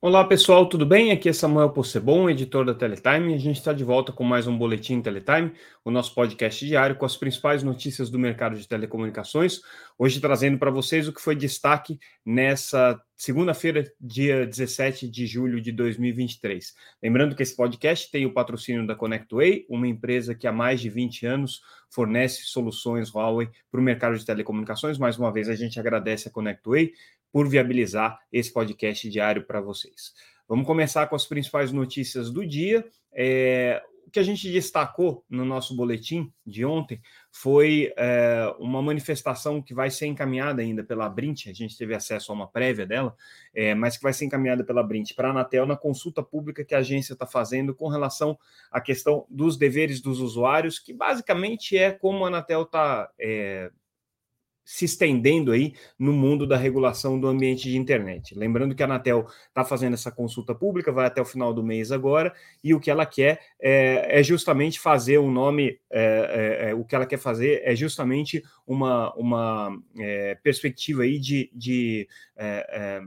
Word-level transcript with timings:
Olá 0.00 0.24
pessoal, 0.24 0.68
tudo 0.68 0.86
bem? 0.86 1.10
Aqui 1.10 1.28
é 1.28 1.32
Samuel 1.32 1.70
Possebon, 1.70 2.30
editor 2.30 2.64
da 2.64 2.72
Teletime. 2.72 3.34
A 3.34 3.36
gente 3.36 3.56
está 3.56 3.72
de 3.72 3.82
volta 3.82 4.12
com 4.12 4.22
mais 4.22 4.46
um 4.46 4.56
Boletim 4.56 5.02
Teletime, 5.02 5.52
o 5.84 5.90
nosso 5.90 6.14
podcast 6.14 6.64
diário 6.64 6.94
com 6.94 7.04
as 7.04 7.16
principais 7.16 7.64
notícias 7.64 8.08
do 8.08 8.16
mercado 8.16 8.56
de 8.56 8.68
telecomunicações. 8.68 9.60
Hoje 9.98 10.20
trazendo 10.20 10.56
para 10.56 10.70
vocês 10.70 11.08
o 11.08 11.12
que 11.12 11.20
foi 11.20 11.34
destaque 11.34 11.98
nessa 12.24 13.02
segunda-feira, 13.16 13.92
dia 14.00 14.46
17 14.46 15.08
de 15.08 15.26
julho 15.26 15.60
de 15.60 15.72
2023. 15.72 16.76
Lembrando 17.02 17.34
que 17.34 17.42
esse 17.42 17.56
podcast 17.56 18.08
tem 18.08 18.24
o 18.24 18.32
patrocínio 18.32 18.86
da 18.86 18.94
ConnectWay, 18.94 19.66
uma 19.68 19.88
empresa 19.88 20.32
que 20.32 20.46
há 20.46 20.52
mais 20.52 20.80
de 20.80 20.88
20 20.88 21.26
anos 21.26 21.60
fornece 21.90 22.42
soluções 22.44 23.12
Huawei 23.12 23.48
para 23.68 23.80
o 23.80 23.82
mercado 23.82 24.16
de 24.16 24.24
telecomunicações. 24.24 24.96
Mais 24.96 25.18
uma 25.18 25.32
vez, 25.32 25.48
a 25.48 25.56
gente 25.56 25.80
agradece 25.80 26.28
a 26.28 26.30
ConnectWay 26.30 26.92
por 27.32 27.48
viabilizar 27.48 28.18
esse 28.32 28.52
podcast 28.52 29.08
diário 29.08 29.44
para 29.46 29.60
vocês. 29.60 30.12
Vamos 30.48 30.66
começar 30.66 31.06
com 31.06 31.16
as 31.16 31.26
principais 31.26 31.72
notícias 31.72 32.30
do 32.30 32.46
dia. 32.46 32.86
É, 33.12 33.82
o 34.08 34.10
que 34.10 34.18
a 34.18 34.22
gente 34.22 34.50
destacou 34.50 35.22
no 35.28 35.44
nosso 35.44 35.76
boletim 35.76 36.32
de 36.46 36.64
ontem 36.64 36.98
foi 37.30 37.92
é, 37.94 38.54
uma 38.58 38.80
manifestação 38.80 39.60
que 39.60 39.74
vai 39.74 39.90
ser 39.90 40.06
encaminhada 40.06 40.62
ainda 40.62 40.82
pela 40.82 41.06
Brint, 41.10 41.48
a 41.48 41.52
gente 41.52 41.76
teve 41.76 41.94
acesso 41.94 42.32
a 42.32 42.34
uma 42.34 42.48
prévia 42.48 42.86
dela, 42.86 43.14
é, 43.54 43.74
mas 43.74 43.98
que 43.98 44.02
vai 44.02 44.14
ser 44.14 44.24
encaminhada 44.24 44.64
pela 44.64 44.82
Brint 44.82 45.12
para 45.14 45.28
a 45.28 45.30
Anatel 45.30 45.66
na 45.66 45.76
consulta 45.76 46.22
pública 46.22 46.64
que 46.64 46.74
a 46.74 46.78
agência 46.78 47.12
está 47.12 47.26
fazendo 47.26 47.74
com 47.74 47.88
relação 47.88 48.38
à 48.72 48.80
questão 48.80 49.26
dos 49.28 49.58
deveres 49.58 50.00
dos 50.00 50.20
usuários, 50.20 50.78
que 50.78 50.94
basicamente 50.94 51.76
é 51.76 51.92
como 51.92 52.24
a 52.24 52.28
Anatel 52.28 52.62
está 52.62 53.10
é, 53.20 53.70
se 54.70 54.84
estendendo 54.84 55.50
aí 55.50 55.72
no 55.98 56.12
mundo 56.12 56.46
da 56.46 56.54
regulação 56.54 57.18
do 57.18 57.26
ambiente 57.26 57.70
de 57.70 57.78
internet. 57.78 58.34
Lembrando 58.38 58.74
que 58.74 58.82
a 58.82 58.84
Anatel 58.86 59.26
está 59.48 59.64
fazendo 59.64 59.94
essa 59.94 60.12
consulta 60.12 60.54
pública, 60.54 60.92
vai 60.92 61.06
até 61.06 61.22
o 61.22 61.24
final 61.24 61.54
do 61.54 61.62
mês 61.64 61.90
agora, 61.90 62.34
e 62.62 62.74
o 62.74 62.78
que 62.78 62.90
ela 62.90 63.06
quer 63.06 63.40
é, 63.58 64.20
é 64.20 64.22
justamente 64.22 64.78
fazer 64.78 65.18
um 65.18 65.30
nome, 65.30 65.80
é, 65.90 66.66
é, 66.66 66.70
é 66.70 66.74
o 66.74 66.84
que 66.84 66.94
ela 66.94 67.06
quer 67.06 67.16
fazer 67.16 67.62
é 67.64 67.74
justamente 67.74 68.44
uma, 68.66 69.10
uma 69.14 69.74
é, 69.98 70.34
perspectiva 70.42 71.04
aí 71.04 71.18
de, 71.18 71.50
de 71.54 72.06
é, 72.36 73.00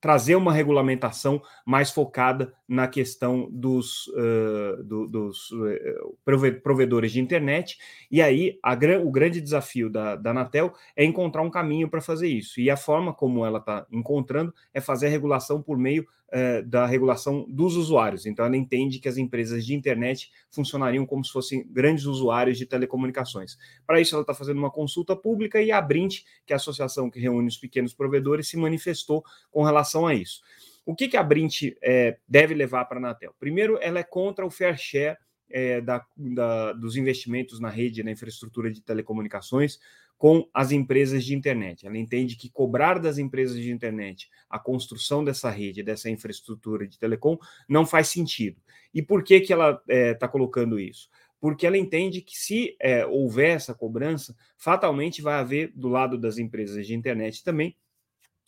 trazer 0.00 0.36
uma 0.36 0.52
regulamentação 0.52 1.40
mais 1.64 1.90
focada 1.90 2.52
na 2.68 2.86
questão 2.86 3.48
dos, 3.50 4.06
uh, 4.08 4.82
do, 4.84 5.06
dos 5.06 5.50
uh, 5.52 6.16
provedores 6.62 7.12
de 7.12 7.20
internet. 7.20 7.78
E 8.10 8.20
aí, 8.20 8.58
a, 8.62 8.74
o 9.02 9.10
grande 9.10 9.40
desafio 9.40 9.88
da, 9.90 10.16
da 10.16 10.30
Anatel 10.30 10.72
é 10.94 11.04
encontrar 11.04 11.42
um 11.42 11.50
caminho 11.50 11.88
para 11.88 12.00
fazer 12.00 12.28
isso. 12.28 12.60
E 12.60 12.70
a 12.70 12.76
forma 12.76 13.12
como 13.12 13.44
ela 13.44 13.58
está 13.58 13.86
encontrando 13.90 14.52
é 14.72 14.80
fazer 14.80 15.06
a 15.06 15.10
regulação 15.10 15.62
por 15.62 15.78
meio 15.78 16.06
uh, 16.28 16.62
da 16.66 16.86
regulação 16.86 17.46
dos 17.48 17.76
usuários. 17.76 18.26
Então, 18.26 18.44
ela 18.44 18.56
entende 18.56 18.98
que 18.98 19.08
as 19.08 19.16
empresas 19.16 19.64
de 19.64 19.74
internet 19.74 20.30
funcionariam 20.50 21.06
como 21.06 21.24
se 21.24 21.32
fossem 21.32 21.66
grandes 21.70 22.04
usuários 22.04 22.58
de 22.58 22.66
telecomunicações. 22.66 23.56
Para 23.86 24.00
isso, 24.00 24.14
ela 24.14 24.22
está 24.22 24.34
fazendo 24.34 24.58
uma 24.58 24.70
consulta 24.70 25.16
pública 25.16 25.62
e 25.62 25.72
a 25.72 25.80
Brint, 25.80 26.20
que 26.44 26.52
é 26.52 26.54
a 26.54 26.56
associação 26.56 27.10
que 27.10 27.20
reúne 27.20 27.48
os 27.48 27.56
pequenos 27.56 27.94
provedores, 27.94 28.48
se 28.48 28.56
manifestou 28.56 29.24
com 29.50 29.62
relação 29.62 29.76
relação 29.76 30.06
a 30.06 30.14
isso. 30.14 30.40
O 30.84 30.94
que, 30.94 31.08
que 31.08 31.16
a 31.16 31.22
Brint 31.22 31.74
é, 31.82 32.18
deve 32.28 32.54
levar 32.54 32.84
para 32.84 32.98
a 32.98 33.00
Anatel? 33.00 33.34
Primeiro, 33.38 33.78
ela 33.80 33.98
é 33.98 34.02
contra 34.02 34.46
o 34.46 34.50
fair 34.50 34.76
share 34.78 35.16
é, 35.50 35.80
da, 35.80 36.04
da, 36.16 36.72
dos 36.72 36.96
investimentos 36.96 37.60
na 37.60 37.68
rede, 37.68 38.02
na 38.02 38.10
infraestrutura 38.10 38.70
de 38.70 38.80
telecomunicações 38.80 39.78
com 40.18 40.48
as 40.52 40.72
empresas 40.72 41.24
de 41.24 41.34
internet. 41.34 41.86
Ela 41.86 41.98
entende 41.98 42.36
que 42.36 42.50
cobrar 42.50 42.98
das 42.98 43.18
empresas 43.18 43.56
de 43.56 43.70
internet 43.70 44.28
a 44.48 44.58
construção 44.58 45.24
dessa 45.24 45.50
rede, 45.50 45.82
dessa 45.82 46.08
infraestrutura 46.08 46.86
de 46.86 46.98
telecom, 46.98 47.36
não 47.68 47.84
faz 47.84 48.08
sentido. 48.08 48.60
E 48.94 49.02
por 49.02 49.22
que, 49.22 49.40
que 49.40 49.52
ela 49.52 49.72
está 49.72 49.82
é, 49.88 50.14
tá 50.14 50.28
colocando 50.28 50.80
isso? 50.80 51.08
Porque 51.38 51.66
ela 51.66 51.76
entende 51.76 52.22
que 52.22 52.36
se 52.36 52.76
é, 52.80 53.04
houver 53.04 53.56
essa 53.56 53.74
cobrança, 53.74 54.34
fatalmente 54.56 55.20
vai 55.20 55.34
haver 55.34 55.70
do 55.74 55.88
lado 55.88 56.16
das 56.16 56.38
empresas 56.38 56.86
de 56.86 56.94
internet 56.94 57.44
também 57.44 57.76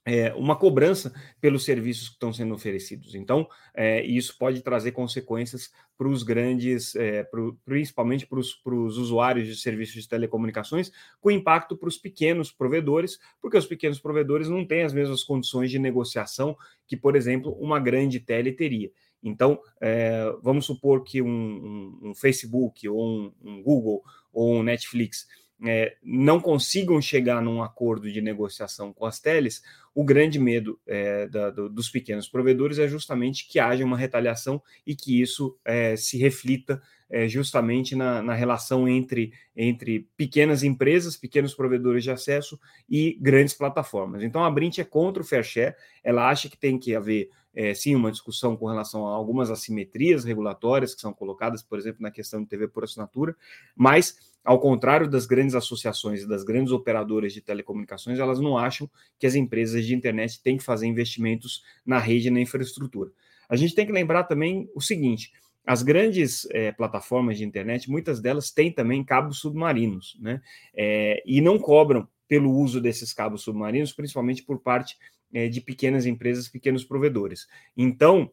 é, 0.08 0.32
uma 0.34 0.56
cobrança 0.56 1.12
pelos 1.38 1.64
serviços 1.64 2.08
que 2.08 2.14
estão 2.14 2.32
sendo 2.32 2.54
oferecidos. 2.54 3.14
Então, 3.14 3.46
é, 3.74 4.02
isso 4.02 4.36
pode 4.38 4.62
trazer 4.62 4.92
consequências 4.92 5.70
para 5.98 6.08
os 6.08 6.22
grandes, 6.22 6.96
é, 6.96 7.24
pro, 7.24 7.58
principalmente 7.62 8.26
para 8.26 8.38
os 8.38 8.96
usuários 8.96 9.46
de 9.46 9.56
serviços 9.56 10.02
de 10.02 10.08
telecomunicações, 10.08 10.91
com 11.20 11.30
impacto 11.30 11.76
para 11.76 11.88
os 11.88 11.98
pequenos 11.98 12.50
provedores, 12.50 13.19
porque 13.38 13.58
os 13.58 13.66
pequenos 13.66 14.00
provedores 14.00 14.48
não 14.48 14.64
têm 14.64 14.82
as 14.82 14.94
mesmas 14.94 15.22
condições 15.22 15.70
de 15.70 15.78
negociação 15.78 16.56
que, 16.86 16.96
por 16.96 17.14
exemplo, 17.14 17.52
uma 17.60 17.78
grande 17.78 18.19
tele 18.19 18.52
teria. 18.52 18.90
Então, 19.22 19.60
é, 19.78 20.32
vamos 20.40 20.64
supor 20.64 21.04
que 21.04 21.20
um, 21.20 21.28
um, 21.28 22.10
um 22.10 22.14
Facebook, 22.14 22.88
ou 22.88 23.04
um, 23.04 23.32
um 23.42 23.62
Google, 23.62 24.02
ou 24.32 24.54
um 24.54 24.62
Netflix 24.62 25.26
é, 25.64 25.96
não 26.02 26.41
consigam 26.41 27.00
chegar 27.00 27.42
num 27.42 27.62
acordo 27.62 28.10
de 28.10 28.20
negociação 28.20 28.92
com 28.92 29.04
as 29.04 29.19
teles, 29.19 29.62
o 29.94 30.04
grande 30.04 30.38
medo 30.38 30.78
é, 30.86 31.26
da, 31.26 31.50
do, 31.50 31.69
dos 31.69 31.88
pequenos 31.88 32.28
provedores 32.28 32.78
é 32.78 32.86
justamente 32.86 33.48
que 33.48 33.58
haja 33.58 33.84
uma 33.84 33.96
retaliação 33.96 34.62
e 34.86 34.94
que 34.94 35.20
isso 35.20 35.58
é, 35.64 35.96
se 35.96 36.16
reflita 36.16 36.80
é, 37.10 37.26
justamente 37.26 37.96
na, 37.96 38.22
na, 38.22 38.34
relação 38.34 38.86
entre, 38.86 39.32
entre 39.56 40.06
pequenas 40.16 40.62
empresas, 40.62 41.16
pequenos 41.16 41.54
provedores 41.54 42.04
de 42.04 42.10
acesso 42.10 42.60
e 42.88 43.19
grandes 43.20 43.54
plataformas. 43.54 44.22
Então 44.22 44.44
a 44.44 44.50
Brint 44.50 44.78
é 44.78 44.84
contra 44.84 45.22
o 45.22 45.26
fair 45.26 45.42
share, 45.42 45.75
ela 46.04 46.28
acha 46.28 46.48
que 46.48 46.56
tem 46.56 46.78
que 46.78 46.94
haver 46.94 47.30
é, 47.58 47.74
sim 47.74 47.96
uma 47.96 48.12
discussão 48.12 48.56
com 48.56 48.66
relação 48.66 49.04
a 49.04 49.10
algumas 49.10 49.50
assimetrias 49.50 50.24
regulatórias 50.24 50.94
que 50.94 51.00
são 51.00 51.12
colocadas, 51.12 51.60
por 51.60 51.76
exemplo, 51.76 52.00
na 52.00 52.08
questão 52.08 52.41
de 52.41 52.48
TV 52.48 52.69
por 52.69 52.84
assinatura, 52.84 53.34
mas 53.74 54.16
ao 54.44 54.60
contrário 54.60 55.10
das 55.10 55.26
grandes 55.26 55.56
associações 55.56 56.22
e 56.22 56.28
das 56.28 56.44
grandes 56.44 56.72
operadoras 56.72 57.32
de 57.32 57.41
telecomunicações, 57.41 58.20
elas 58.20 58.38
não 58.38 58.56
acham 58.56 58.88
que 59.19 59.26
as 59.26 59.34
empresas 59.34 59.84
de 59.84 59.92
internet 59.92 60.41
têm 60.41 60.56
que 60.56 60.62
fazer 60.62 60.86
investimentos 60.86 61.64
na 61.84 61.98
rede 61.98 62.28
e 62.28 62.30
na 62.30 62.41
infraestrutura. 62.41 63.10
A 63.48 63.56
gente 63.56 63.75
tem 63.75 63.84
que 63.84 63.90
lembrar 63.90 64.22
também 64.22 64.70
o 64.72 64.80
seguinte: 64.80 65.32
as 65.66 65.82
grandes 65.82 66.46
é, 66.52 66.70
plataformas 66.70 67.38
de 67.38 67.44
internet, 67.44 67.90
muitas 67.90 68.20
delas 68.20 68.52
têm 68.52 68.70
também 68.70 69.02
cabos 69.02 69.40
submarinos, 69.40 70.16
né? 70.20 70.40
É, 70.72 71.20
e 71.26 71.40
não 71.40 71.58
cobram 71.58 72.06
pelo 72.28 72.52
uso 72.52 72.80
desses 72.80 73.12
cabos 73.12 73.42
submarinos, 73.42 73.92
principalmente 73.92 74.42
por 74.44 74.60
parte 74.60 74.96
é, 75.32 75.48
de 75.48 75.60
pequenas 75.60 76.06
empresas, 76.06 76.48
pequenos 76.48 76.84
provedores. 76.84 77.46
Então, 77.76 78.30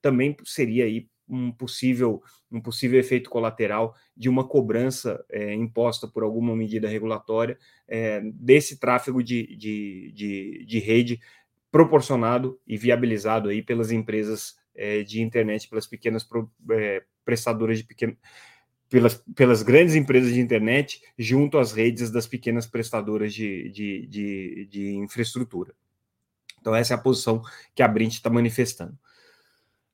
também 0.00 0.36
seria 0.44 0.84
aí 0.84 1.08
um 1.28 1.50
possível, 1.50 2.22
um 2.50 2.60
possível 2.60 2.98
efeito 2.98 3.30
colateral 3.30 3.94
de 4.16 4.28
uma 4.28 4.46
cobrança 4.46 5.24
é, 5.30 5.54
imposta 5.54 6.06
por 6.06 6.22
alguma 6.22 6.54
medida 6.54 6.88
regulatória 6.88 7.58
é, 7.88 8.20
desse 8.34 8.78
tráfego 8.78 9.22
de, 9.22 9.56
de, 9.56 10.12
de, 10.14 10.64
de, 10.66 10.78
rede 10.78 11.20
proporcionado 11.70 12.60
e 12.66 12.76
viabilizado 12.76 13.48
aí 13.48 13.62
pelas 13.62 13.90
empresas 13.90 14.56
é, 14.74 15.02
de 15.02 15.22
internet, 15.22 15.68
pelas 15.68 15.86
pequenas 15.86 16.22
pro, 16.22 16.50
é, 16.70 17.02
prestadoras 17.24 17.78
de 17.78 17.84
pequeno, 17.84 18.16
pelas, 18.94 19.20
pelas 19.34 19.62
grandes 19.64 19.96
empresas 19.96 20.32
de 20.32 20.40
internet 20.40 21.02
junto 21.18 21.58
às 21.58 21.72
redes 21.72 22.12
das 22.12 22.28
pequenas 22.28 22.64
prestadoras 22.64 23.34
de, 23.34 23.68
de, 23.70 24.06
de, 24.06 24.68
de 24.70 24.94
infraestrutura. 24.94 25.74
Então, 26.60 26.72
essa 26.72 26.94
é 26.94 26.96
a 26.96 27.00
posição 27.00 27.42
que 27.74 27.82
a 27.82 27.88
Brint 27.88 28.12
está 28.12 28.30
manifestando. 28.30 28.96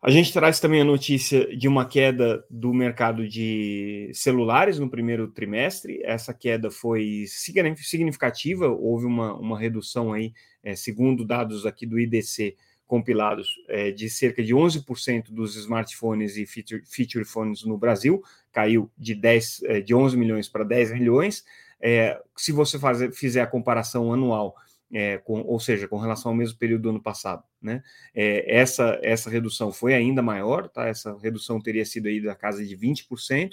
A 0.03 0.11
gente 0.11 0.31
traz 0.35 0.61
também 0.61 0.83
a 0.83 0.85
notícia 0.85 1.47
de 1.57 1.67
uma 1.67 1.87
queda 1.87 2.45
do 2.51 2.75
mercado 2.75 3.27
de 3.27 4.11
celulares 4.13 4.79
no 4.79 4.91
primeiro 4.91 5.29
trimestre. 5.29 6.03
Essa 6.05 6.35
queda 6.35 6.71
foi 6.71 7.25
significativa, 7.27 8.69
houve 8.69 9.07
uma, 9.07 9.33
uma 9.35 9.59
redução 9.59 10.13
aí, 10.13 10.35
é, 10.63 10.77
segundo 10.77 11.25
dados 11.25 11.65
aqui 11.65 11.87
do 11.87 11.99
IDC 11.99 12.55
compilados, 12.91 13.55
é, 13.69 13.93
de 13.93 14.11
cerca 14.11 14.43
de 14.43 14.53
11% 14.53 15.31
dos 15.31 15.55
smartphones 15.55 16.37
e 16.37 16.45
feature, 16.45 16.83
feature 16.85 17.25
phones 17.25 17.63
no 17.63 17.79
Brasil, 17.79 18.21
caiu 18.51 18.91
de, 18.99 19.15
10, 19.15 19.63
é, 19.63 19.81
de 19.81 19.95
11 19.95 20.17
milhões 20.17 20.49
para 20.49 20.65
10 20.65 20.95
milhões. 20.95 21.45
É, 21.81 22.21
se 22.37 22.51
você 22.51 22.81
fazer, 22.81 23.13
fizer 23.13 23.43
a 23.43 23.47
comparação 23.47 24.13
anual, 24.13 24.57
é, 24.93 25.19
com, 25.19 25.41
ou 25.43 25.61
seja, 25.61 25.87
com 25.87 25.99
relação 25.99 26.33
ao 26.33 26.37
mesmo 26.37 26.59
período 26.59 26.83
do 26.83 26.91
ano 26.91 27.01
passado. 27.01 27.45
Né? 27.63 27.81
É, 28.13 28.59
essa, 28.59 28.99
essa 29.05 29.31
redução 29.31 29.71
foi 29.71 29.95
ainda 29.95 30.21
maior, 30.21 30.69
tá? 30.69 30.89
essa 30.89 31.17
redução 31.17 31.61
teria 31.61 31.85
sido 31.85 32.09
aí 32.09 32.21
da 32.21 32.35
casa 32.35 32.67
de 32.67 32.77
20%, 32.77 33.51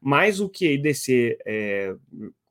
mas 0.00 0.40
o 0.40 0.48
que 0.48 0.66
a 0.66 0.72
IDC 0.72 1.38
é, 1.44 1.94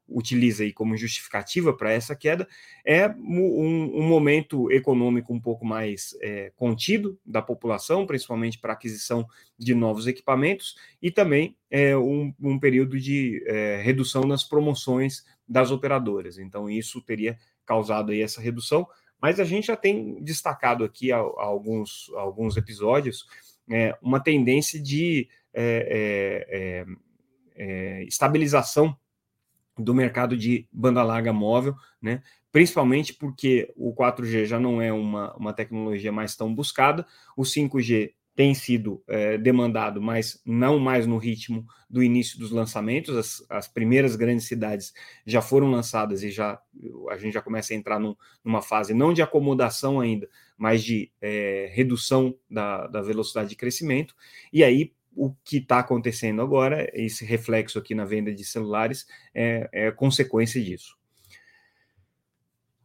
utiliza 0.07 0.63
aí 0.63 0.71
como 0.71 0.95
justificativa 0.95 1.73
para 1.73 1.91
essa 1.91 2.15
queda 2.15 2.47
é 2.85 3.09
um, 3.09 3.99
um, 3.99 4.07
momento 4.07 4.71
econômico 4.71 5.33
um 5.33 5.39
pouco 5.39 5.65
mais 5.65 6.15
é, 6.21 6.51
contido 6.55 7.19
da 7.25 7.41
população, 7.41 8.05
principalmente 8.05 8.57
para 8.57 8.73
aquisição 8.73 9.27
de 9.57 9.75
novos 9.75 10.07
equipamentos, 10.07 10.75
e 11.01 11.11
também 11.11 11.57
é, 11.69 11.97
um, 11.97 12.33
um 12.39 12.59
período 12.59 12.99
de 12.99 13.43
é, 13.47 13.81
redução 13.81 14.23
nas 14.23 14.43
promoções 14.43 15.25
das 15.47 15.71
operadoras. 15.71 16.37
Então, 16.37 16.69
isso 16.69 17.01
teria 17.01 17.37
causado 17.65 18.11
aí 18.11 18.21
essa 18.21 18.39
redução, 18.41 18.87
Mas 19.21 19.39
a 19.39 19.43
gente 19.43 19.67
já 19.67 19.75
tem 19.75 20.23
destacado 20.23 20.83
aqui 20.83 21.11
alguns, 21.11 22.09
alguns 22.15 22.55
episódios 22.55 23.25
é, 23.69 23.97
uma 24.01 24.19
tendência 24.19 24.81
de 24.81 25.27
é, 25.53 26.85
é, 27.57 28.03
estabilização 28.03 28.95
do 29.77 29.93
mercado 29.93 30.35
de 30.35 30.67
banda 30.71 31.03
larga 31.03 31.31
móvel, 31.31 31.75
né? 32.01 32.21
principalmente 32.51 33.13
porque 33.13 33.71
o 33.75 33.93
4G 33.93 34.45
já 34.45 34.59
não 34.59 34.81
é 34.81 34.91
uma, 34.91 35.35
uma 35.35 35.53
tecnologia 35.53 36.11
mais 36.11 36.35
tão 36.35 36.53
buscada, 36.53 37.05
o 37.35 37.43
5G 37.43 38.13
tem 38.37 38.53
sido 38.53 39.03
é, 39.07 39.35
demandado, 39.35 39.99
mas 39.99 40.39
não 40.45 40.77
mais 40.77 41.07
no 41.07 41.17
ritmo 41.17 41.65
do 41.89 42.03
início 42.03 42.37
dos 42.37 42.51
lançamentos. 42.51 43.17
As, 43.17 43.43
as, 43.49 43.67
primeiras 43.67 44.15
grandes 44.15 44.45
cidades 44.45 44.93
já 45.25 45.41
foram 45.41 45.71
lançadas 45.71 46.21
e 46.21 46.29
já 46.29 46.59
a 47.09 47.17
gente 47.17 47.33
já 47.33 47.41
começa 47.41 47.73
a 47.73 47.75
entrar 47.75 47.99
num, 47.99 48.15
numa 48.45 48.61
fase 48.61 48.93
não 48.93 49.11
de 49.11 49.23
acomodação 49.23 49.99
ainda, 49.99 50.29
mas 50.55 50.83
de 50.83 51.11
é, 51.19 51.71
redução 51.73 52.35
da, 52.47 52.85
da 52.85 53.01
velocidade 53.01 53.49
de 53.49 53.55
crescimento. 53.55 54.13
E 54.53 54.63
aí 54.63 54.93
o 55.17 55.33
que 55.43 55.57
está 55.57 55.79
acontecendo 55.79 56.41
agora, 56.41 56.87
esse 56.93 57.25
reflexo 57.25 57.79
aqui 57.79 57.95
na 57.95 58.05
venda 58.05 58.31
de 58.31 58.45
celulares, 58.45 59.07
é, 59.33 59.67
é 59.73 59.91
consequência 59.91 60.63
disso. 60.63 60.95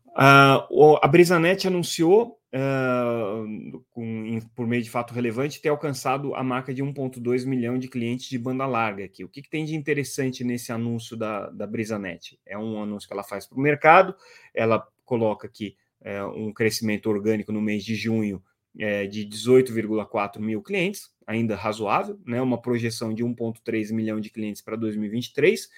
Uh, 0.08 0.98
a 1.02 1.08
Brisanet 1.08 1.66
anunciou, 1.66 2.38
uh, 2.54 3.84
com, 3.90 4.38
por 4.54 4.66
meio 4.66 4.82
de 4.82 4.90
fato 4.90 5.12
relevante, 5.12 5.60
ter 5.60 5.68
alcançado 5.68 6.34
a 6.34 6.42
marca 6.42 6.72
de 6.72 6.82
1,2 6.82 7.46
milhão 7.46 7.78
de 7.78 7.88
clientes 7.88 8.28
de 8.28 8.38
banda 8.38 8.66
larga 8.66 9.04
aqui. 9.04 9.24
O 9.24 9.28
que, 9.28 9.42
que, 9.42 9.50
tem 9.50 9.64
de 9.64 9.74
interessante 9.74 10.42
nesse 10.42 10.72
anúncio 10.72 11.16
da, 11.16 11.50
da 11.50 11.66
Brisanet? 11.66 12.38
É 12.46 12.56
um 12.56 12.82
anúncio 12.82 13.08
que 13.08 13.14
ela 13.14 13.24
faz 13.24 13.46
para 13.46 13.58
o 13.58 13.62
mercado, 13.62 14.14
ela 14.54 14.86
coloca 15.04 15.46
aqui 15.46 15.76
é, 16.00 16.22
um 16.24 16.52
crescimento 16.52 17.08
orgânico 17.08 17.52
no 17.52 17.60
mês 17.60 17.84
de 17.84 17.94
junho 17.94 18.42
é, 18.78 19.06
de 19.06 19.26
18,4 19.26 20.38
mil 20.38 20.62
clientes, 20.62 21.10
ainda 21.26 21.56
razoável, 21.56 22.18
né? 22.26 22.40
uma 22.40 22.60
projeção 22.60 23.14
de 23.14 23.24
1,3 23.24 23.92
milhão 23.92 24.20
de 24.20 24.30
clientes 24.30 24.62
para 24.62 24.76
2023, 24.76 25.68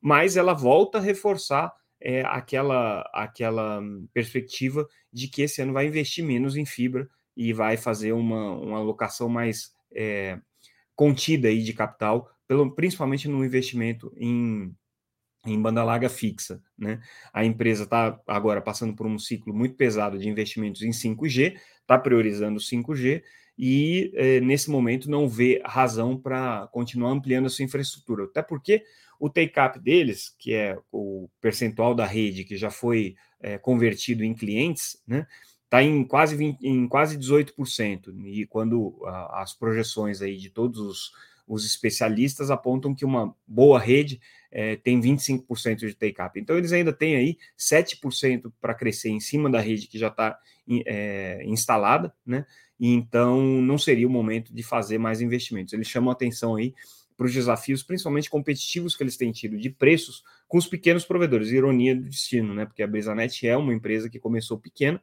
mas 0.00 0.36
ela 0.36 0.52
volta 0.52 0.98
a 0.98 1.00
reforçar 1.00 1.72
é, 2.00 2.22
aquela, 2.22 3.00
aquela 3.12 3.82
perspectiva 4.12 4.86
de 5.12 5.28
que 5.28 5.42
esse 5.42 5.62
ano 5.62 5.72
vai 5.72 5.86
investir 5.86 6.24
menos 6.24 6.56
em 6.56 6.66
fibra 6.66 7.08
e 7.36 7.52
vai 7.52 7.76
fazer 7.76 8.12
uma, 8.12 8.52
uma 8.52 8.78
alocação 8.78 9.28
mais 9.28 9.72
é, 9.94 10.38
contida 10.94 11.48
aí 11.48 11.62
de 11.62 11.72
capital, 11.72 12.30
pelo, 12.46 12.74
principalmente 12.74 13.26
no 13.26 13.44
investimento 13.44 14.12
em, 14.16 14.74
em 15.46 15.60
banda 15.60 15.84
larga 15.84 16.08
fixa. 16.08 16.60
Né? 16.78 17.00
A 17.32 17.44
empresa 17.44 17.84
está 17.84 18.18
agora 18.26 18.60
passando 18.60 18.94
por 18.94 19.06
um 19.06 19.18
ciclo 19.18 19.54
muito 19.54 19.74
pesado 19.76 20.18
de 20.18 20.28
investimentos 20.28 20.82
em 20.82 20.90
5G, 20.90 21.56
está 21.80 21.98
priorizando 21.98 22.58
5G 22.58 23.22
e 23.56 24.12
é, 24.14 24.40
nesse 24.40 24.70
momento 24.70 25.10
não 25.10 25.28
vê 25.28 25.62
razão 25.64 26.16
para 26.16 26.66
continuar 26.72 27.10
ampliando 27.10 27.46
a 27.46 27.50
sua 27.50 27.64
infraestrutura. 27.64 28.24
Até 28.24 28.42
porque 28.42 28.82
o 29.18 29.30
take-up 29.30 29.78
deles, 29.78 30.34
que 30.38 30.52
é 30.52 30.78
o 30.90 31.28
percentual 31.40 31.94
da 31.94 32.04
rede 32.04 32.44
que 32.44 32.56
já 32.56 32.70
foi 32.70 33.14
é, 33.40 33.58
convertido 33.58 34.24
em 34.24 34.34
clientes, 34.34 35.00
né, 35.06 35.26
está 35.64 35.82
em 35.82 36.04
quase 36.04 36.36
20, 36.36 36.62
em 36.62 36.88
quase 36.88 37.18
18%. 37.18 38.14
E 38.26 38.46
quando 38.46 39.00
a, 39.06 39.42
as 39.42 39.52
projeções 39.52 40.20
aí 40.20 40.36
de 40.36 40.50
todos 40.50 40.80
os, 40.80 41.12
os, 41.46 41.64
especialistas 41.64 42.50
apontam 42.50 42.94
que 42.94 43.04
uma 43.04 43.34
boa 43.46 43.78
rede 43.78 44.20
é, 44.50 44.76
tem 44.76 45.00
25% 45.00 45.76
de 45.76 45.94
take-up. 45.94 46.38
Então 46.38 46.56
eles 46.56 46.72
ainda 46.72 46.92
têm 46.92 47.16
aí 47.16 47.36
7% 47.58 48.52
para 48.60 48.74
crescer 48.74 49.10
em 49.10 49.20
cima 49.20 49.50
da 49.50 49.60
rede 49.60 49.86
que 49.86 49.98
já 49.98 50.08
está 50.08 50.38
é, 50.86 51.42
instalada, 51.44 52.14
né? 52.24 52.46
E 52.78 52.92
então 52.92 53.40
não 53.40 53.78
seria 53.78 54.06
o 54.06 54.10
momento 54.10 54.54
de 54.54 54.62
fazer 54.62 54.98
mais 54.98 55.20
investimentos. 55.20 55.72
Eles 55.72 55.88
chamam 55.88 56.10
atenção 56.10 56.56
aí 56.56 56.74
para 57.16 57.26
os 57.26 57.32
desafios, 57.32 57.82
principalmente 57.82 58.28
competitivos 58.28 58.96
que 58.96 59.02
eles 59.02 59.16
têm 59.16 59.30
tido 59.30 59.56
de 59.56 59.70
preços 59.70 60.24
com 60.48 60.58
os 60.58 60.66
pequenos 60.66 61.04
provedores. 61.04 61.50
Ironia 61.50 61.94
do 61.94 62.02
destino, 62.02 62.54
né? 62.54 62.66
Porque 62.66 62.82
a 62.82 62.86
Brisanet 62.86 63.46
é 63.46 63.56
uma 63.56 63.72
empresa 63.72 64.10
que 64.10 64.18
começou 64.18 64.58
pequena, 64.58 65.00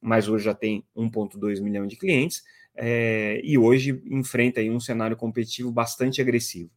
mas 0.00 0.28
hoje 0.28 0.44
já 0.44 0.54
tem 0.54 0.84
1,2 0.96 1.60
milhão 1.62 1.86
de 1.86 1.96
clientes 1.96 2.42
é, 2.76 3.40
e 3.44 3.56
hoje 3.56 4.02
enfrenta 4.06 4.60
aí 4.60 4.70
um 4.70 4.80
cenário 4.80 5.16
competitivo 5.16 5.70
bastante 5.70 6.20
agressivo. 6.20 6.70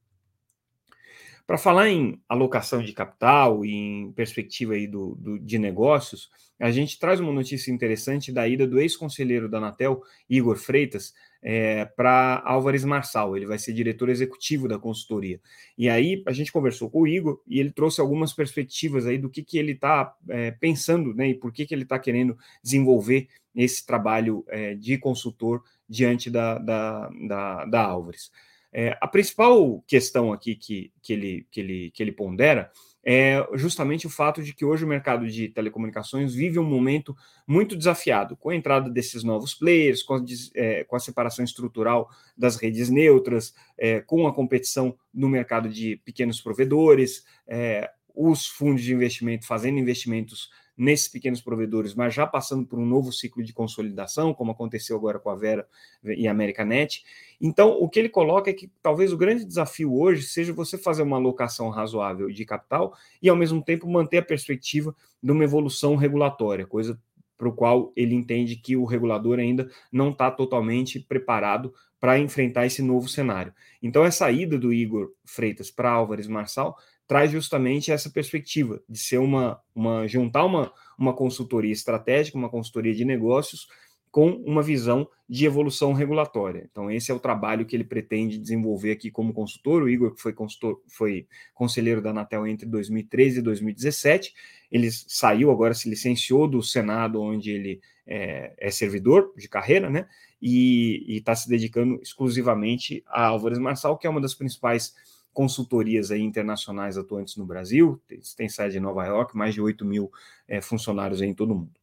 Para 1.46 1.58
falar 1.58 1.90
em 1.90 2.22
alocação 2.28 2.84
de 2.84 2.92
capital 2.92 3.64
e 3.64 3.74
em 3.74 4.12
perspectiva 4.12 4.74
aí 4.74 4.86
do, 4.86 5.16
do, 5.16 5.40
de 5.40 5.58
negócios, 5.58 6.30
a 6.60 6.72
gente 6.72 7.00
traz 7.00 7.20
uma 7.20 7.32
notícia 7.32 7.72
interessante 7.72 8.32
da 8.34 8.48
ida 8.48 8.68
do 8.68 8.80
ex-conselheiro 8.80 9.48
da 9.48 9.60
Anatel, 9.60 10.02
Igor 10.30 10.58
Freitas, 10.58 11.14
é, 11.42 11.86
para 11.86 12.42
Álvares 12.44 12.84
Marçal. 12.84 13.38
Ele 13.38 13.46
vai 13.46 13.58
ser 13.58 13.72
diretor 13.72 14.10
executivo 14.10 14.68
da 14.68 14.80
consultoria. 14.80 15.40
E 15.78 15.88
aí 15.88 16.24
a 16.26 16.34
gente 16.34 16.52
conversou 16.52 16.90
com 16.90 17.02
o 17.02 17.08
Igor 17.08 17.42
e 17.48 17.60
ele 17.60 17.72
trouxe 17.72 18.02
algumas 18.02 18.34
perspectivas 18.34 19.06
aí 19.06 19.18
do 19.18 19.30
que, 19.30 19.44
que 19.44 19.58
ele 19.58 19.74
está 19.74 20.16
é, 20.30 20.52
pensando 20.52 21.14
né, 21.14 21.30
e 21.30 21.34
por 21.36 21.54
que, 21.54 21.66
que 21.66 21.74
ele 21.74 21.84
está 21.84 22.00
querendo 22.00 22.38
desenvolver 22.64 23.30
esse 23.58 23.86
trabalho 23.86 24.46
é, 24.48 24.76
de 24.76 24.98
consultor 24.98 25.64
diante 25.90 26.30
da, 26.30 26.60
da, 26.60 27.10
da, 27.28 27.66
da 27.66 27.82
Álvares. 27.82 28.32
É, 28.72 28.98
a 29.02 29.08
principal 29.08 29.84
questão 29.88 30.32
aqui 30.32 30.56
que, 30.56 30.94
que, 31.02 31.14
ele, 31.14 31.48
que, 31.50 31.60
ele, 31.60 31.92
que 31.92 32.04
ele 32.04 32.12
pondera 32.12 32.72
é 33.04 33.48
justamente 33.54 34.06
o 34.06 34.10
fato 34.10 34.44
de 34.44 34.54
que 34.54 34.66
hoje 34.66 34.84
o 34.84 34.88
mercado 34.88 35.26
de 35.28 35.48
telecomunicações 35.48 36.36
vive 36.36 36.60
um 36.60 36.64
momento 36.64 37.16
muito 37.48 37.74
desafiado, 37.74 38.36
com 38.36 38.50
a 38.50 38.56
entrada 38.56 38.90
desses 38.90 39.24
novos 39.24 39.54
players, 39.56 40.04
com 40.04 40.16
a, 40.16 40.26
é, 40.54 40.84
com 40.84 40.96
a 40.96 41.00
separação 41.00 41.46
estrutural 41.46 42.10
das 42.38 42.58
redes 42.58 42.90
neutras, 42.90 43.56
é, 43.78 44.02
com 44.02 44.28
a 44.28 44.34
competição 44.34 44.94
no 45.14 45.30
mercado 45.30 45.70
de 45.70 45.96
pequenos 46.04 46.42
provedores, 46.42 47.24
é, 47.48 47.90
os 48.14 48.46
fundos 48.46 48.84
de 48.84 48.94
investimento 48.94 49.48
fazendo 49.48 49.80
investimentos 49.80 50.50
nesses 50.78 51.08
pequenos 51.08 51.42
provedores, 51.42 51.96
mas 51.96 52.14
já 52.14 52.28
passando 52.28 52.66
por 52.66 52.78
um 52.78 52.86
novo 52.86 53.12
ciclo 53.12 53.44
de 53.44 53.52
consolidação, 53.52 54.34
como 54.34 54.52
aconteceu 54.52 54.96
agora 54.96 55.18
com 55.18 55.30
a 55.30 55.36
Vera 55.36 55.68
e 56.04 56.28
a 56.28 56.32
Americanet. 56.32 57.04
Então, 57.42 57.72
o 57.72 57.90
que 57.90 58.00
ele 58.00 58.10
coloca 58.10 58.52
é 58.52 58.54
que 58.54 58.72
talvez 58.82 59.12
o 59.12 59.18
grande 59.18 59.44
desafio 59.44 59.94
hoje 59.94 60.24
seja 60.24 60.54
você 60.54 60.78
fazer 60.78 61.02
uma 61.02 61.18
alocação 61.18 61.70
razoável 61.70 62.30
de 62.30 62.46
capital 62.46 62.96
e, 63.22 63.28
ao 63.28 63.36
mesmo 63.36 63.64
tempo, 63.64 63.90
manter 63.90 64.20
a 64.20 64.24
perspectiva 64.24 64.96
de 65.22 65.32
uma 65.32 65.44
evolução 65.44 65.96
regulatória, 65.96 66.68
coisa 66.68 67.00
para 67.38 67.48
o 67.48 67.54
qual 67.54 67.92
ele 67.96 68.16
entende 68.16 68.56
que 68.56 68.76
o 68.76 68.86
regulador 68.86 69.40
ainda 69.40 69.70
não 69.92 70.10
está 70.10 70.30
totalmente 70.32 71.00
preparado 71.00 71.74
para 72.00 72.20
enfrentar 72.20 72.66
esse 72.66 72.82
novo 72.82 73.08
cenário. 73.08 73.54
Então, 73.82 74.06
essa 74.06 74.30
ida 74.32 74.58
do 74.58 74.74
Igor 74.74 75.12
Freitas 75.26 75.72
para 75.72 75.92
Álvares 75.92 76.28
Marçal 76.28 76.78
traz 77.08 77.32
justamente 77.32 77.92
essa 77.92 78.10
perspectiva 78.10 78.82
de 78.88 79.00
ser 79.00 79.18
uma, 79.18 79.60
uma 79.74 80.08
juntar 80.08 80.46
uma, 80.46 80.72
uma 80.98 81.14
consultoria 81.14 81.72
estratégica, 81.72 82.38
uma 82.38 82.50
consultoria 82.50 82.94
de 82.94 83.06
negócios 83.06 83.68
com 84.12 84.32
uma 84.32 84.64
visão 84.64 85.08
de 85.30 85.46
evolução 85.46 85.94
regulatória. 85.94 86.68
Então, 86.72 86.90
esse 86.90 87.12
é 87.12 87.14
o 87.14 87.20
trabalho 87.20 87.66
que 87.66 87.76
ele 87.76 87.84
pretende 87.84 88.38
desenvolver 88.38 88.92
aqui 88.92 89.12
como 89.12 89.34
consultor. 89.34 89.84
O 89.84 89.90
Igor, 89.90 90.16
que 90.16 90.22
foi, 90.22 90.34
consultor, 90.34 90.82
foi 90.88 91.28
conselheiro 91.54 92.02
da 92.02 92.10
Anatel 92.10 92.48
entre 92.48 92.66
2013 92.66 93.40
e 93.40 93.42
2017, 93.42 94.34
ele 94.72 94.90
saiu, 94.92 95.52
agora 95.52 95.74
se 95.74 95.90
licenciou 95.90 96.48
do 96.48 96.64
Senado, 96.64 97.22
onde 97.22 97.52
ele 97.52 97.82
é, 98.06 98.54
é 98.58 98.72
servidor 98.72 99.34
de 99.38 99.48
carreira, 99.48 99.90
né? 99.90 100.08
E 100.42 101.06
está 101.10 101.36
se 101.36 101.50
dedicando 101.50 102.00
exclusivamente 102.02 103.04
a 103.08 103.28
Álvares 103.28 103.60
Marçal, 103.60 103.98
que 103.98 104.08
é 104.08 104.10
uma 104.10 104.22
das 104.22 104.34
principais 104.34 104.96
consultorias 105.38 106.10
aí 106.10 106.24
internacionais 106.24 106.98
atuantes 106.98 107.36
no 107.36 107.46
Brasil, 107.46 108.02
tem, 108.08 108.20
tem 108.36 108.50
sede 108.50 108.80
em 108.80 108.82
Nova 108.82 109.06
York, 109.06 109.38
mais 109.38 109.54
de 109.54 109.62
8 109.62 109.86
mil 109.86 110.12
é, 110.48 110.60
funcionários 110.60 111.22
em 111.22 111.32
todo 111.32 111.52
o 111.52 111.56
mundo. 111.56 111.80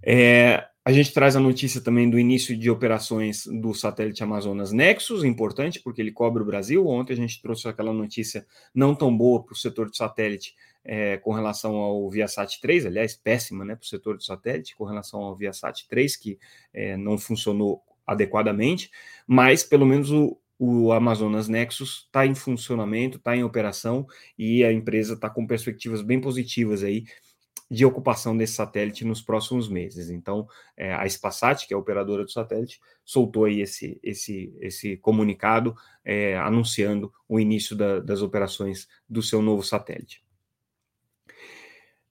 É, 0.00 0.64
a 0.84 0.92
gente 0.92 1.12
traz 1.12 1.34
a 1.34 1.40
notícia 1.40 1.80
também 1.80 2.08
do 2.08 2.16
início 2.16 2.56
de 2.56 2.70
operações 2.70 3.48
do 3.48 3.74
satélite 3.74 4.22
Amazonas 4.22 4.70
Nexus, 4.70 5.24
importante 5.24 5.80
porque 5.80 6.00
ele 6.00 6.12
cobre 6.12 6.40
o 6.40 6.46
Brasil. 6.46 6.86
Ontem 6.86 7.14
a 7.14 7.16
gente 7.16 7.42
trouxe 7.42 7.66
aquela 7.66 7.92
notícia 7.92 8.46
não 8.72 8.94
tão 8.94 9.16
boa 9.16 9.42
para 9.42 9.54
o 9.54 9.56
setor 9.56 9.90
de 9.90 9.96
satélite 9.96 10.54
é, 10.84 11.16
com 11.16 11.32
relação 11.32 11.74
ao 11.74 12.08
Viasat 12.08 12.60
3, 12.60 12.86
aliás, 12.86 13.16
péssima 13.16 13.64
né, 13.64 13.74
para 13.74 13.82
o 13.82 13.88
setor 13.88 14.16
de 14.16 14.24
satélite 14.24 14.76
com 14.76 14.84
relação 14.84 15.20
ao 15.20 15.34
Viasat 15.34 15.84
3, 15.88 16.14
que 16.14 16.38
é, 16.72 16.96
não 16.96 17.18
funcionou 17.18 17.82
adequadamente, 18.06 18.88
mas 19.26 19.64
pelo 19.64 19.84
menos 19.84 20.12
o, 20.12 20.38
o 20.58 20.92
Amazonas 20.92 21.48
Nexus 21.48 22.04
está 22.06 22.26
em 22.26 22.34
funcionamento, 22.34 23.18
está 23.18 23.36
em 23.36 23.44
operação 23.44 24.06
e 24.38 24.64
a 24.64 24.72
empresa 24.72 25.14
está 25.14 25.28
com 25.28 25.46
perspectivas 25.46 26.02
bem 26.02 26.20
positivas 26.20 26.82
aí 26.82 27.04
de 27.70 27.84
ocupação 27.84 28.36
desse 28.36 28.54
satélite 28.54 29.04
nos 29.04 29.22
próximos 29.22 29.68
meses. 29.68 30.10
Então, 30.10 30.46
é, 30.76 30.94
a 30.94 31.08
Spasat, 31.08 31.66
que 31.66 31.74
é 31.74 31.76
a 31.76 31.80
operadora 31.80 32.24
do 32.24 32.30
satélite, 32.30 32.80
soltou 33.04 33.46
aí 33.46 33.60
esse, 33.60 33.98
esse, 34.02 34.54
esse 34.60 34.96
comunicado 34.98 35.74
é, 36.04 36.36
anunciando 36.38 37.12
o 37.28 37.40
início 37.40 37.74
da, 37.74 38.00
das 38.00 38.22
operações 38.22 38.86
do 39.08 39.22
seu 39.22 39.42
novo 39.42 39.62
satélite. 39.62 40.23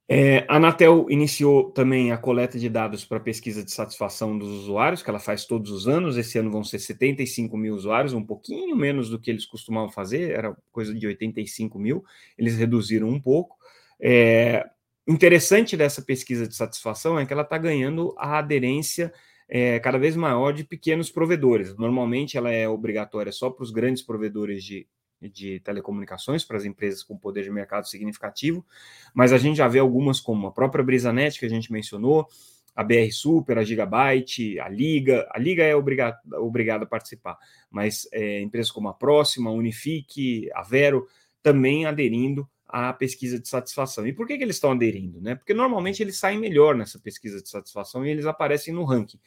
É, 0.08 0.40
a 0.50 0.58
Anatel 0.58 1.06
iniciou 1.10 1.72
também 1.72 2.12
a 2.12 2.18
coleta 2.18 2.60
de 2.60 2.68
dados 2.68 3.06
para 3.06 3.20
pesquisa 3.22 3.64
de 3.64 3.72
satisfação 3.72 4.38
dos 4.38 4.50
usuários, 4.50 5.02
que 5.02 5.10
ela 5.10 5.20
faz 5.20 5.46
todos 5.46 5.72
os 5.72 5.88
anos. 5.88 6.18
Esse 6.18 6.38
ano 6.38 6.52
vão 6.52 6.64
ser 6.64 6.80
75 6.80 7.58
mil 7.58 7.74
usuários, 7.74 8.14
um 8.14 8.24
pouquinho 8.24 8.76
menos 8.76 9.10
do 9.10 9.20
que 9.20 9.32
eles 9.32 9.46
costumavam 9.46 9.90
fazer, 9.90 10.32
era 10.32 10.56
coisa 10.72 10.94
de 10.94 11.08
85 11.08 11.80
mil, 11.80 12.04
eles 12.38 12.58
reduziram 12.58 13.08
um 13.08 13.20
pouco. 13.20 13.56
É, 14.00 14.66
interessante 15.08 15.78
dessa 15.78 16.02
pesquisa 16.02 16.48
de 16.48 16.56
satisfação 16.56 17.18
é 17.18 17.26
que 17.26 17.32
ela 17.32 17.44
está 17.44 17.58
ganhando 17.58 18.14
a 18.18 18.40
aderência 18.40 19.14
é, 19.48 19.80
cada 19.80 19.98
vez 19.98 20.16
maior 20.16 20.52
de 20.52 20.66
pequenos 20.66 21.10
provedores. 21.10 21.76
Normalmente 21.78 22.38
ela 22.38 22.52
é 22.52 22.68
obrigatória 22.68 23.32
só 23.32 23.50
para 23.50 23.64
os 23.64 23.72
grandes 23.72 24.04
provedores 24.04 24.64
de 24.64 24.86
de 25.30 25.60
telecomunicações 25.60 26.44
para 26.44 26.58
as 26.58 26.66
empresas 26.66 27.04
com 27.04 27.18
poder 27.18 27.44
de 27.44 27.52
mercado 27.52 27.88
significativo, 27.88 28.66
mas 29.14 29.34
a 29.34 29.38
gente 29.38 29.58
já 29.58 29.68
vê 29.68 29.80
algumas 29.80 30.20
como 30.20 30.48
a 30.48 30.52
própria 30.52 30.84
Brisanet, 30.84 31.40
que 31.40 31.46
a 31.46 31.50
gente 31.50 31.72
mencionou, 31.72 32.28
a 32.76 32.84
BR 32.84 33.12
Super, 33.12 33.58
a 33.58 33.64
Gigabyte, 33.64 34.60
a 34.60 34.68
Liga. 34.68 35.28
A 35.32 35.40
Liga 35.40 35.64
é 35.64 35.76
obrigada, 35.76 36.20
obrigada 36.38 36.84
a 36.86 36.88
participar, 36.88 37.38
mas 37.70 38.08
é, 38.12 38.42
empresas 38.42 38.72
como 38.72 38.90
a 38.90 38.94
Próxima, 38.94 39.50
a 39.50 39.54
Unifique, 39.54 40.50
a 40.54 40.64
Vero, 40.64 41.08
também 41.42 41.86
aderindo 41.86 42.50
à 42.68 42.92
pesquisa 42.92 43.40
de 43.40 43.48
satisfação. 43.48 44.08
E 44.08 44.14
por 44.14 44.26
que, 44.26 44.38
que 44.38 44.44
eles 44.44 44.56
estão 44.56 44.72
aderindo? 44.72 45.22
Né? 45.22 45.36
Porque 45.36 45.54
normalmente 45.54 46.02
eles 46.02 46.18
saem 46.18 46.40
melhor 46.40 46.76
nessa 46.76 46.98
pesquisa 46.98 47.42
de 47.42 47.48
satisfação 47.48 48.06
e 48.06 48.10
eles 48.10 48.26
aparecem 48.26 48.74
no 48.74 48.84
ranking. 48.84 49.20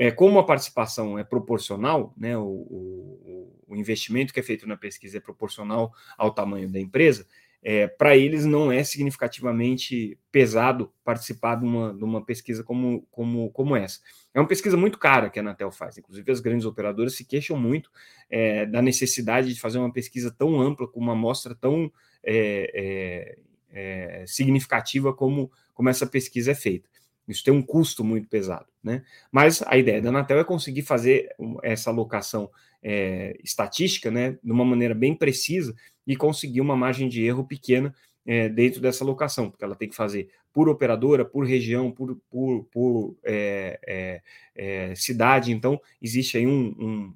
É, 0.00 0.12
como 0.12 0.38
a 0.38 0.44
participação 0.44 1.18
é 1.18 1.24
proporcional, 1.24 2.14
né, 2.16 2.38
o, 2.38 2.44
o, 2.44 3.52
o, 3.66 3.76
investimento 3.76 4.32
que 4.32 4.38
é 4.38 4.42
feito 4.44 4.64
na 4.64 4.76
pesquisa 4.76 5.18
é 5.18 5.20
proporcional 5.20 5.92
ao 6.16 6.32
tamanho 6.32 6.70
da 6.70 6.78
empresa, 6.78 7.26
é, 7.60 7.88
para 7.88 8.16
eles 8.16 8.44
não 8.44 8.70
é 8.70 8.84
significativamente 8.84 10.16
pesado 10.30 10.92
participar 11.02 11.56
de 11.56 11.64
uma, 11.64 11.92
de 11.92 12.04
uma 12.04 12.24
pesquisa 12.24 12.62
como, 12.62 13.08
como, 13.10 13.50
como 13.50 13.74
essa. 13.74 13.98
É 14.32 14.38
uma 14.38 14.46
pesquisa 14.46 14.76
muito 14.76 15.00
cara 15.00 15.28
que 15.30 15.40
a 15.40 15.42
Anatel 15.42 15.72
faz, 15.72 15.98
inclusive 15.98 16.30
as 16.30 16.38
grandes 16.38 16.64
operadoras 16.64 17.16
se 17.16 17.24
queixam 17.24 17.58
muito 17.58 17.90
é, 18.30 18.66
da 18.66 18.80
necessidade 18.80 19.52
de 19.52 19.60
fazer 19.60 19.78
uma 19.78 19.92
pesquisa 19.92 20.30
tão 20.30 20.60
ampla, 20.60 20.86
com 20.86 21.00
uma 21.00 21.14
amostra 21.14 21.56
tão 21.56 21.90
é, 22.22 23.36
é, 23.72 24.20
é, 24.20 24.24
significativa 24.28 25.12
como, 25.12 25.50
como 25.74 25.88
essa 25.88 26.06
pesquisa 26.06 26.52
é 26.52 26.54
feita. 26.54 26.88
Isso 27.28 27.44
tem 27.44 27.52
um 27.52 27.62
custo 27.62 28.02
muito 28.02 28.26
pesado, 28.26 28.66
né? 28.82 29.04
Mas 29.30 29.62
a 29.66 29.76
ideia 29.76 30.00
da 30.00 30.08
Anatel 30.08 30.38
é 30.38 30.44
conseguir 30.44 30.82
fazer 30.82 31.28
essa 31.62 31.90
alocação 31.90 32.50
é, 32.82 33.36
estatística, 33.44 34.10
né, 34.10 34.38
de 34.42 34.50
uma 34.50 34.64
maneira 34.64 34.94
bem 34.94 35.14
precisa 35.14 35.74
e 36.06 36.16
conseguir 36.16 36.60
uma 36.60 36.76
margem 36.76 37.08
de 37.08 37.22
erro 37.22 37.44
pequena 37.44 37.94
é, 38.24 38.48
dentro 38.48 38.80
dessa 38.80 39.04
alocação, 39.04 39.50
porque 39.50 39.64
ela 39.64 39.74
tem 39.74 39.88
que 39.88 39.96
fazer 39.96 40.30
por 40.52 40.68
operadora, 40.68 41.24
por 41.24 41.46
região, 41.46 41.90
por, 41.90 42.16
por, 42.30 42.64
por 42.64 43.16
é, 43.24 43.78
é, 43.86 44.22
é 44.54 44.94
cidade. 44.94 45.52
Então, 45.52 45.80
existe 46.00 46.38
aí 46.38 46.46
um, 46.46 46.74
um, 46.78 47.14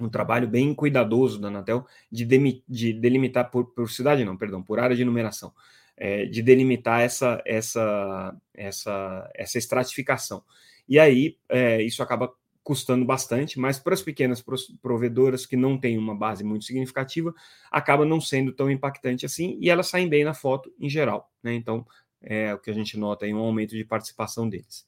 um, 0.00 0.08
trabalho 0.08 0.46
bem 0.46 0.74
cuidadoso 0.74 1.40
da 1.40 1.48
Anatel 1.48 1.86
de, 2.10 2.24
de 2.68 2.92
delimitar 2.92 3.50
por, 3.50 3.66
por 3.66 3.90
cidade, 3.90 4.24
não, 4.24 4.36
perdão, 4.36 4.62
por 4.62 4.78
área 4.78 4.96
de 4.96 5.04
numeração 5.04 5.52
é, 5.96 6.24
de 6.26 6.42
delimitar 6.42 7.00
essa, 7.00 7.42
essa, 7.44 8.36
essa, 8.54 9.30
essa 9.34 9.58
estratificação. 9.58 10.42
E 10.88 10.98
aí 10.98 11.36
é, 11.48 11.82
isso 11.82 12.02
acaba 12.02 12.32
custando 12.62 13.04
bastante, 13.04 13.58
mas 13.58 13.78
para 13.78 13.94
as 13.94 14.02
pequenas 14.02 14.44
provedoras 14.80 15.44
que 15.44 15.56
não 15.56 15.76
têm 15.76 15.98
uma 15.98 16.14
base 16.14 16.44
muito 16.44 16.64
significativa, 16.64 17.34
acaba 17.70 18.04
não 18.04 18.20
sendo 18.20 18.52
tão 18.52 18.70
impactante 18.70 19.26
assim 19.26 19.58
e 19.60 19.68
elas 19.68 19.88
saem 19.88 20.08
bem 20.08 20.24
na 20.24 20.32
foto 20.34 20.72
em 20.78 20.88
geral. 20.88 21.30
Né? 21.42 21.54
Então, 21.54 21.84
é 22.20 22.54
o 22.54 22.58
que 22.58 22.70
a 22.70 22.74
gente 22.74 22.96
nota 22.96 23.26
aí 23.26 23.34
um 23.34 23.38
aumento 23.38 23.76
de 23.76 23.84
participação 23.84 24.48
deles. 24.48 24.86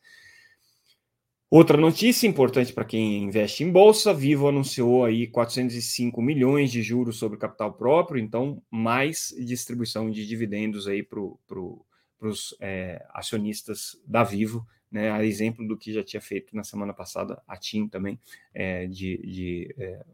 Outra 1.56 1.76
notícia 1.76 2.26
importante 2.26 2.72
para 2.72 2.84
quem 2.84 3.22
investe 3.22 3.62
em 3.62 3.70
bolsa, 3.70 4.12
Vivo 4.12 4.48
anunciou 4.48 5.04
aí 5.04 5.28
405 5.28 6.20
milhões 6.20 6.68
de 6.68 6.82
juros 6.82 7.16
sobre 7.16 7.38
capital 7.38 7.72
próprio, 7.72 8.20
então 8.20 8.60
mais 8.68 9.32
distribuição 9.38 10.10
de 10.10 10.26
dividendos 10.26 10.88
aí 10.88 11.00
para 11.00 11.20
pro, 11.46 11.86
os 12.20 12.56
é, 12.58 13.06
acionistas 13.10 13.96
da 14.04 14.24
Vivo, 14.24 14.66
né, 14.90 15.12
a 15.12 15.24
exemplo 15.24 15.64
do 15.64 15.76
que 15.76 15.92
já 15.92 16.02
tinha 16.02 16.20
feito 16.20 16.56
na 16.56 16.64
semana 16.64 16.92
passada 16.92 17.40
a 17.46 17.56
TIM 17.56 17.86
também, 17.86 18.18
é, 18.52 18.88
de, 18.88 19.18
de 19.18 19.74
é, 19.78 20.04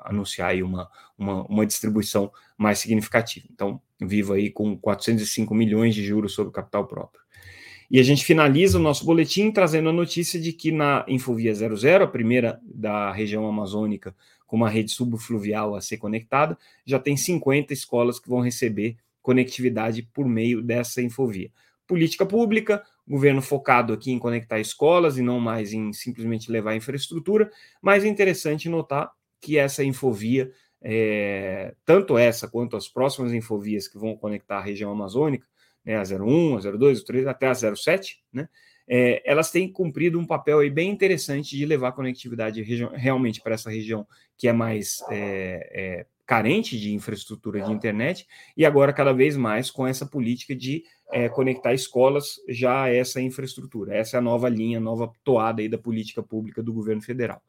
anunciar 0.00 0.50
aí 0.50 0.62
uma, 0.62 0.86
uma, 1.16 1.46
uma 1.46 1.64
distribuição 1.64 2.30
mais 2.58 2.78
significativa. 2.78 3.46
Então, 3.50 3.80
Vivo 3.98 4.34
aí 4.34 4.50
com 4.50 4.76
405 4.76 5.54
milhões 5.54 5.94
de 5.94 6.04
juros 6.04 6.34
sobre 6.34 6.52
capital 6.52 6.86
próprio. 6.86 7.22
E 7.90 7.98
a 7.98 8.02
gente 8.04 8.24
finaliza 8.24 8.78
o 8.78 8.82
nosso 8.82 9.04
boletim 9.04 9.50
trazendo 9.50 9.88
a 9.88 9.92
notícia 9.92 10.40
de 10.40 10.52
que 10.52 10.70
na 10.70 11.04
Infovia 11.08 11.52
00, 11.52 12.04
a 12.04 12.06
primeira 12.06 12.60
da 12.62 13.10
região 13.10 13.48
amazônica 13.48 14.14
com 14.46 14.56
uma 14.56 14.68
rede 14.68 14.92
subfluvial 14.92 15.74
a 15.74 15.80
ser 15.80 15.96
conectada, 15.96 16.56
já 16.84 16.98
tem 16.98 17.16
50 17.16 17.72
escolas 17.72 18.20
que 18.20 18.28
vão 18.28 18.40
receber 18.40 18.96
conectividade 19.20 20.02
por 20.02 20.26
meio 20.26 20.62
dessa 20.62 21.02
Infovia. 21.02 21.50
Política 21.86 22.24
pública, 22.24 22.82
governo 23.06 23.42
focado 23.42 23.92
aqui 23.92 24.12
em 24.12 24.18
conectar 24.18 24.60
escolas 24.60 25.18
e 25.18 25.22
não 25.22 25.40
mais 25.40 25.72
em 25.72 25.92
simplesmente 25.92 26.50
levar 26.50 26.76
infraestrutura, 26.76 27.50
mas 27.82 28.04
é 28.04 28.08
interessante 28.08 28.68
notar 28.68 29.10
que 29.40 29.58
essa 29.58 29.82
Infovia, 29.82 30.52
é, 30.80 31.74
tanto 31.84 32.16
essa 32.16 32.48
quanto 32.48 32.76
as 32.76 32.88
próximas 32.88 33.32
Infovias 33.32 33.88
que 33.88 33.98
vão 33.98 34.16
conectar 34.16 34.58
a 34.58 34.62
região 34.62 34.92
amazônica, 34.92 35.46
né, 35.84 35.96
a 35.96 36.02
01, 36.02 36.56
a 36.56 36.60
02, 36.60 37.00
a 37.00 37.04
03, 37.04 37.26
até 37.26 37.46
a 37.48 37.54
07, 37.54 38.22
né, 38.32 38.48
é, 38.88 39.22
elas 39.24 39.50
têm 39.52 39.70
cumprido 39.70 40.18
um 40.18 40.26
papel 40.26 40.58
bem 40.70 40.90
interessante 40.90 41.56
de 41.56 41.64
levar 41.64 41.92
conectividade 41.92 42.60
realmente 42.92 43.40
para 43.40 43.54
essa 43.54 43.70
região 43.70 44.04
que 44.36 44.48
é 44.48 44.52
mais 44.52 45.00
é, 45.10 45.70
é, 45.72 46.06
carente 46.26 46.78
de 46.78 46.92
infraestrutura 46.92 47.60
de 47.60 47.72
internet, 47.72 48.26
e 48.56 48.64
agora 48.64 48.92
cada 48.92 49.12
vez 49.12 49.36
mais 49.36 49.70
com 49.70 49.86
essa 49.86 50.06
política 50.06 50.54
de 50.54 50.84
é, 51.12 51.28
conectar 51.28 51.74
escolas 51.74 52.40
já 52.48 52.84
a 52.84 52.94
essa 52.94 53.20
infraestrutura. 53.20 53.96
Essa 53.96 54.16
é 54.16 54.18
a 54.18 54.22
nova 54.22 54.48
linha, 54.48 54.78
nova 54.78 55.12
toada 55.24 55.60
aí 55.60 55.68
da 55.68 55.78
política 55.78 56.22
pública 56.22 56.62
do 56.62 56.72
governo 56.72 57.02
federal. 57.02 57.42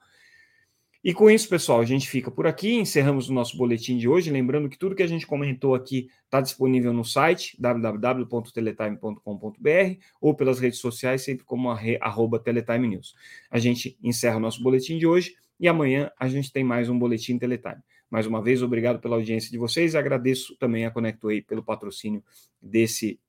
E 1.03 1.15
com 1.15 1.31
isso, 1.31 1.49
pessoal, 1.49 1.79
a 1.79 1.85
gente 1.85 2.07
fica 2.07 2.29
por 2.29 2.45
aqui, 2.45 2.75
encerramos 2.75 3.27
o 3.27 3.33
nosso 3.33 3.57
boletim 3.57 3.97
de 3.97 4.07
hoje. 4.07 4.29
Lembrando 4.29 4.69
que 4.69 4.77
tudo 4.77 4.95
que 4.95 5.01
a 5.01 5.07
gente 5.07 5.25
comentou 5.25 5.73
aqui 5.73 6.11
está 6.25 6.39
disponível 6.39 6.93
no 6.93 7.03
site 7.03 7.57
www.teletime.com.br 7.59 9.97
ou 10.21 10.35
pelas 10.35 10.59
redes 10.59 10.77
sociais, 10.77 11.23
sempre 11.23 11.43
como 11.43 11.71
arroba 11.71 12.37
Teletime 12.37 12.87
News. 12.87 13.15
A 13.49 13.57
gente 13.57 13.97
encerra 14.03 14.37
o 14.37 14.39
nosso 14.39 14.61
boletim 14.61 14.99
de 14.99 15.07
hoje 15.07 15.33
e 15.59 15.67
amanhã 15.67 16.11
a 16.19 16.27
gente 16.27 16.53
tem 16.53 16.63
mais 16.63 16.87
um 16.87 16.99
boletim 16.99 17.39
Teletime. 17.39 17.81
Mais 18.07 18.27
uma 18.27 18.39
vez, 18.41 18.61
obrigado 18.61 18.99
pela 18.99 19.15
audiência 19.15 19.49
de 19.49 19.57
vocês 19.57 19.95
agradeço 19.95 20.55
também 20.57 20.85
a 20.85 20.91
Connectway 20.91 21.41
pelo 21.41 21.63
patrocínio 21.63 22.23
desse 22.61 23.19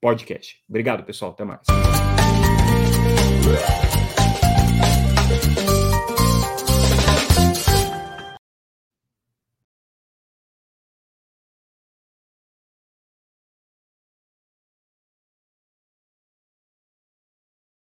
podcast. 0.00 0.58
Obrigado, 0.66 1.04
pessoal. 1.04 1.32
Até 1.32 1.44
mais. 1.44 1.66